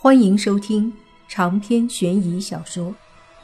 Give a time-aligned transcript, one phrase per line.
[0.00, 0.96] 欢迎收听
[1.26, 2.92] 长篇悬疑小说《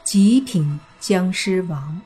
[0.05, 2.01] 极品僵尸王》，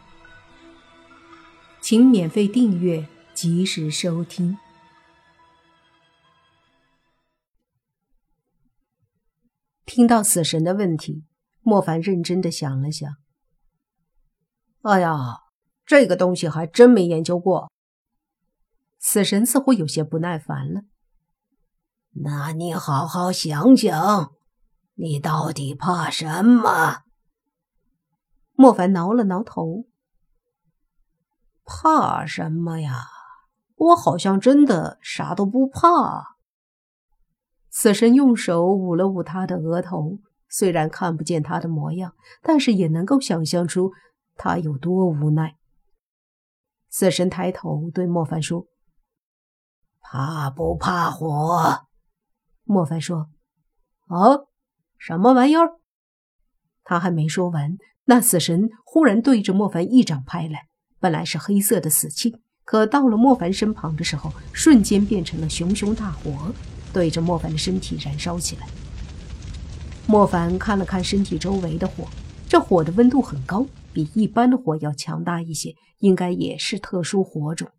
[1.80, 4.58] 请免费订阅，及时收听。
[9.86, 11.26] 听到死神的问题，
[11.62, 13.18] 莫凡认真的想了想。
[14.82, 15.42] 哎呀，
[15.86, 17.72] 这个东西还真没研究过。
[18.98, 20.82] 死神似乎有些不耐烦了。
[22.24, 24.39] 那你好好想想。
[25.02, 27.04] 你到底怕什么？
[28.52, 29.86] 莫凡挠了挠头。
[31.64, 33.06] 怕什么呀？
[33.76, 36.36] 我好像真的啥都不怕。
[37.70, 43.94] 死神用手捂了捂他的额头，虽然看不见他的模样，但是也能够想象出
[44.36, 45.56] 他有多无奈。
[46.90, 48.68] 死神抬头对莫凡说
[50.02, 51.86] ：“怕不怕火？”
[52.66, 53.30] 莫凡说
[54.10, 54.44] ：“啊。”
[55.00, 55.80] 什么玩意儿？
[56.84, 60.68] 他还没说完，那死神忽然对着莫凡一掌拍来。
[61.00, 66.54] 本来是黑色的死气，可到了莫凡身旁的时候，瞬间变成了熊熊大火，
[66.92, 68.68] 对着莫凡的身体燃烧起来。
[70.06, 72.06] 莫凡看了看身体周围的火，
[72.50, 77.70] 这火的温度很高，比一般的火要强大一些，应该也是特殊火种。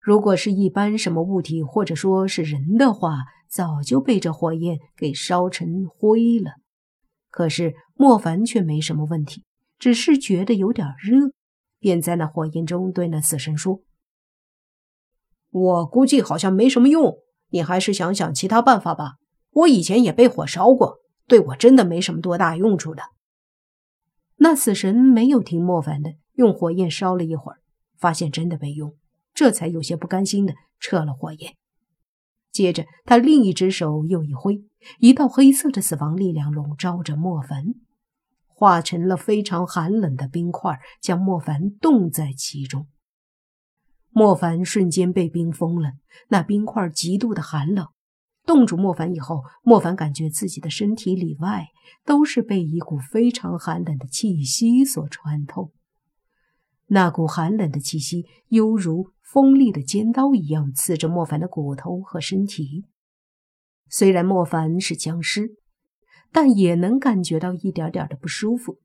[0.00, 3.18] 如果是一般什么物体，或者说是人的话，
[3.48, 6.52] 早就被这火焰给烧成灰了。
[7.30, 9.44] 可是莫凡却没什么问题，
[9.78, 11.32] 只是觉得有点热，
[11.78, 13.80] 便在那火焰中对那死神说
[15.50, 17.18] ：“我估计好像没什么用，
[17.50, 19.16] 你还是想想其他办法吧。
[19.50, 23.02] 我以前也被火烧过，对我真的没什么多大用处的。”
[24.40, 27.58] 那死神没有听莫凡的，用火焰烧了一会儿，
[27.98, 28.94] 发现真的没用，
[29.34, 31.54] 这才有些不甘心的撤了火焰。
[32.50, 34.64] 接着，他另一只手又一挥，
[34.98, 37.74] 一道黑色的死亡力量笼罩着莫凡，
[38.46, 42.86] 化成了非常寒冷的冰块，将莫凡冻在其中。
[44.10, 45.92] 莫凡瞬间被冰封了，
[46.28, 47.86] 那冰块极度的寒冷，
[48.44, 51.68] 冻住莫凡以后，莫凡感觉自己的身体里外
[52.04, 55.70] 都是被一股非常寒冷的气息所穿透。
[56.86, 62.86] 那股寒冷的气息，犹如锋利的尖刀一样刺着莫凡的骨头和身体。
[63.90, 65.56] 虽然莫凡是僵尸，
[66.32, 68.78] 但也能感觉到一点点的不舒服，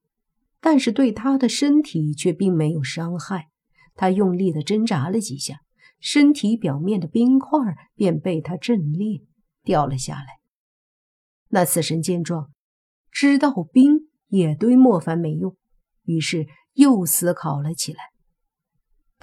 [0.60, 3.50] 但是对他的身体却并没有伤害。
[3.96, 5.62] 他用力的挣扎了几下，
[6.00, 7.60] 身体表面的冰块
[7.96, 9.22] 便被他震裂
[9.64, 10.40] 掉了下来。
[11.50, 12.52] 那死神见状，
[13.12, 15.56] 知道冰也对莫凡没用，
[16.04, 16.48] 于是。
[16.76, 18.13] 又思考了起来。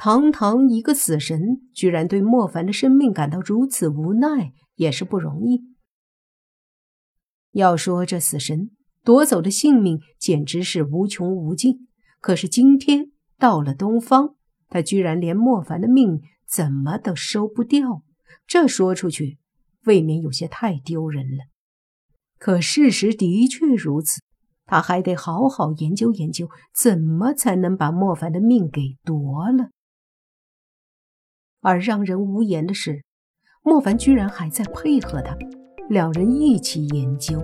[0.02, 5.60] 堂堂一个死神，居然对莫凡的生命感到如此无奈，也是不容易。
[7.52, 8.70] 要说这死神
[9.04, 11.86] 夺走的性命，简直是无穷无尽。
[12.22, 14.36] 可是今天到了东方，
[14.70, 18.00] 他居然连莫凡的命怎么都收不掉，
[18.46, 19.36] 这说出去，
[19.84, 21.44] 未免有些太丢人了。
[22.38, 24.22] 可事实的确如此。
[24.64, 29.68] 他还得好好研究研究，怎么才能把莫凡的命给夺了。
[31.60, 33.02] 而让人无言的是，
[33.62, 35.36] 莫凡居然还在配合他，
[35.88, 37.42] 两人一起研究。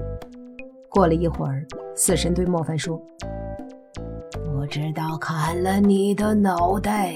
[0.88, 2.98] 过了一会儿，死神对莫凡说
[4.44, 7.14] ：“不知道砍了你的脑袋，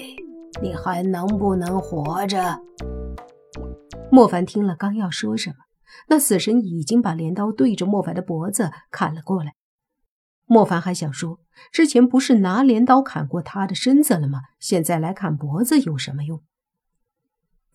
[0.60, 2.60] 你还能不能活着？”
[4.12, 5.56] 莫凡听了，刚要说什么，
[6.08, 9.54] 那死神已经把镰刀对着莫凡的脖子砍了过来。
[10.44, 11.38] 莫凡还想说，
[11.72, 14.40] 之前不是拿镰刀砍过他的身子了吗？
[14.58, 16.42] 现在来砍脖子有什么用？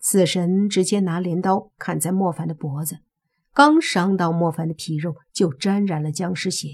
[0.08, 2.98] 死神直接拿镰刀砍在莫凡的脖子，
[3.52, 6.68] 刚伤到莫凡的皮肉，就沾染了僵尸血，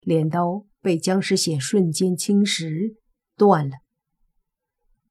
[0.00, 2.96] 镰刀被僵尸血瞬间侵蚀
[3.36, 3.76] 断了。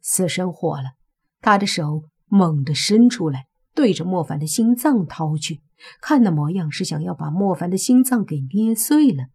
[0.01, 0.95] 死神火了，
[1.39, 5.61] 他的手猛地伸出来，对着莫凡的心脏掏去，
[6.01, 9.27] 看那模样是想要把莫凡的心脏给捏碎了。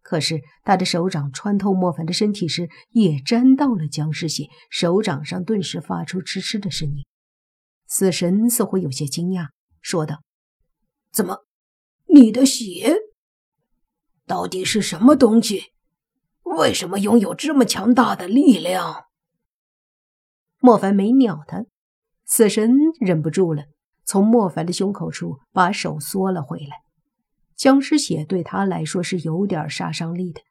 [0.00, 7.04] 可是他的手掌穿透莫凡的身体时，也沾到了僵尸血，手掌上顿时发出嗤嗤的声音。
[7.88, 9.48] 死神似乎有些惊讶，
[9.80, 10.22] 说道
[11.10, 11.46] ：“怎么，
[12.14, 12.94] 你的血
[14.26, 15.72] 到底是什么东西？
[16.42, 19.06] 为什么拥有这么强大的力量？”
[20.60, 21.64] 莫凡没鸟他，
[22.26, 22.70] 死神
[23.00, 23.64] 忍不住了，
[24.04, 26.82] 从莫凡的胸口处把手缩了回来。
[27.56, 30.42] 僵尸血对他来说是有点杀伤力的，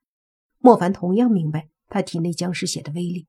[0.58, 3.28] 莫凡同样明白他体内僵尸血的威力。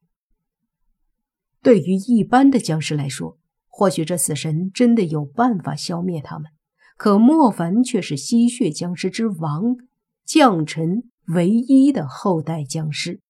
[1.62, 3.38] 对于一般的僵尸来说，
[3.78, 6.50] 或许这死神真的有办法消灭他们，
[6.96, 9.76] 可莫凡却是吸血僵尸之王，
[10.24, 13.20] 将臣唯一的后代僵尸。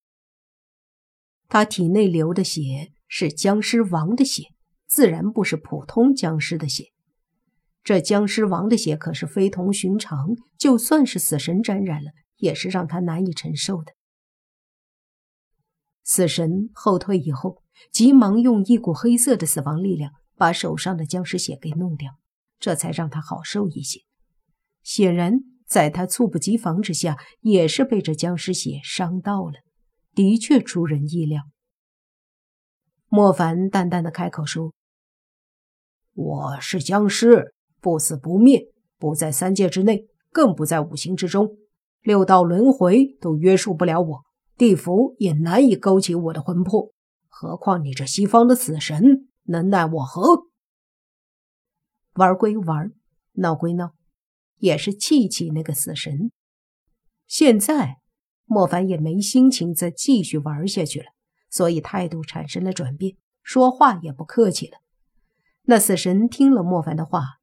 [1.49, 4.45] 他体内流的血是僵尸王的血，
[4.87, 6.85] 自然不是普通僵尸的血。
[7.85, 13.93] 这僵尸王的血可是非同寻常，就算是死神沾染了，也是让他难以承受的。
[16.05, 17.63] 死神后退以后，
[17.93, 22.13] 急忙用一股黑色的死亡力量把手上的僵尸血给弄掉，
[22.59, 24.01] 这才让他好受一些。
[24.83, 29.55] 显然，在他猝不及防之下，也是被这僵尸血伤到了。
[30.15, 31.43] 的确出人意料。
[33.09, 34.73] 莫凡淡淡的开口说
[36.15, 41.57] ：“我是僵尸，不死不灭，不在三界之内，更不在五行之中，
[42.03, 44.25] 六道轮回都约束不了我，
[44.57, 46.93] 地府也难以勾起我的魂魄。
[47.29, 50.47] 何况你这西方的死神，能奈我何？
[52.15, 52.93] 玩归玩，
[53.33, 53.93] 闹归闹，
[54.57, 56.33] 也是气气那个死神。
[57.27, 57.97] 现在。”
[58.51, 61.09] 莫凡也没心情再继续玩下去了，
[61.51, 64.79] 所以态度产生了转变，说话也不客气了。
[65.65, 67.41] 那死神听了莫凡的话，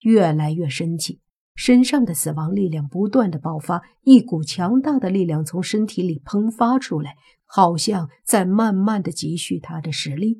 [0.00, 1.20] 越来越生气，
[1.54, 7.14] 身上的死亡力量不断的爆发，一股强大的力量从身体里喷发出来，
[7.46, 10.38] 好像在慢慢的积蓄他的实力。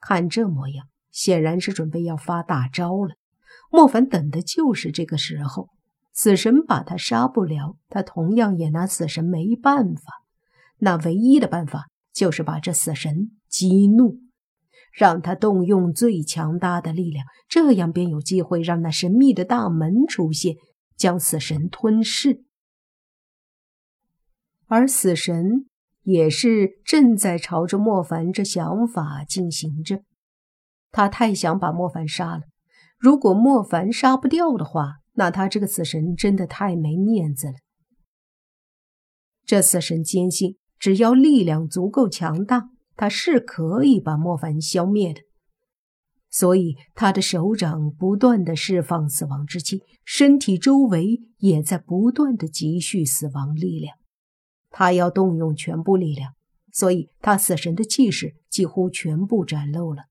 [0.00, 3.14] 看这模样，显然是准备要发大招了。
[3.70, 5.68] 莫凡等的就是这个时候。
[6.12, 10.24] 死神把他杀不了，他同样也拿死神没办法。
[10.78, 14.20] 那唯一的办法就是把这死神激怒，
[14.92, 20.56] 让他动用最强大的力量，这样便有机会让那神秘的大门出现，
[20.96, 22.44] 将死神吞噬。
[24.66, 25.69] 而死神
[26.10, 30.02] 也是正在朝着莫凡这想法进行着。
[30.90, 32.42] 他太想把莫凡杀了，
[32.98, 34.96] 如果莫凡杀不掉的话。
[35.14, 37.54] 那他这个死神真的太没面子了。
[39.44, 45.20] 这死神坚信，只要力量足够强大，他是可以把莫凡消灭的。
[46.30, 53.98] 所以，他的手掌不断的释放死亡之气，身体周围也在不断的积蓄死亡力量。
[54.70, 56.32] 他要动用全部力量，
[56.72, 60.04] 所以他死神的气势几乎全部展露了。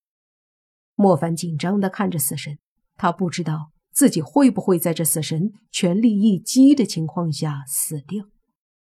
[0.96, 2.60] 莫凡紧张的看着死神，
[2.96, 3.72] 他不知道。
[3.92, 8.26] 自己会不会在这死神全力一击的情况下死掉？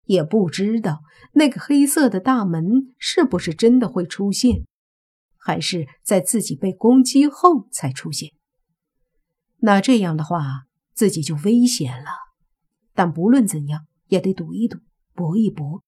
[0.05, 1.01] 也不知道
[1.33, 4.67] 那个黑色的大门是不是真的会出现，
[5.37, 8.31] 还是在自己被攻击后才出现。
[9.57, 12.11] 那这样的话，自己就危险了。
[12.95, 14.79] 但不论怎样，也得赌一赌，
[15.21, 15.83] 搏一搏。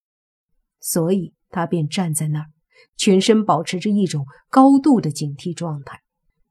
[0.79, 2.47] 所以他便站在那儿，
[2.97, 6.01] 全身保持着一种高度的警惕状态。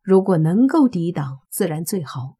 [0.01, 2.38] 如果能够抵挡，自然最好。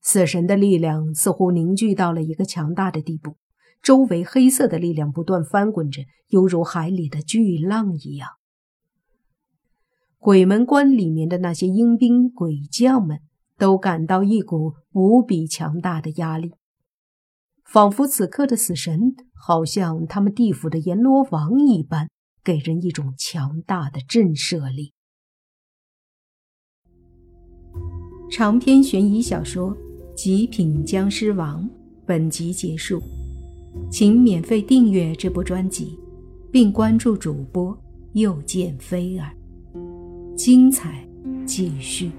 [0.00, 3.36] 死神的力量似乎凝聚到了一个强大的地步，
[3.82, 8.28] 周围黑色的力量不断翻滚着，犹如海里的巨浪一样。
[10.18, 13.20] 鬼门关里面的那些阴兵鬼将们
[13.56, 16.52] 都感到一股无比强大的压力，
[17.70, 22.08] 仿佛此刻的死神好像他们地府的阎罗王一般，
[22.42, 24.94] 给人一种强大的震慑力。
[28.30, 29.76] 长篇悬疑小说。
[30.20, 31.62] 《极品僵尸王》
[32.04, 33.00] 本集结束，
[33.88, 35.96] 请免费订阅这部专辑，
[36.50, 37.78] 并关注主播
[38.14, 39.30] 又见菲儿，
[40.36, 41.08] 精彩
[41.46, 42.10] 继续。